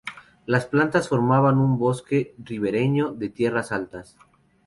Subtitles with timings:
[0.47, 4.17] Las plantas formaban un bosque ribereño de tierras altas.